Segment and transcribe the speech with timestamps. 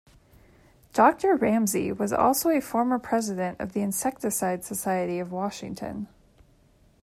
[0.93, 6.07] Doctor Ramsay was also a former president of the Insecticide Society of Washington.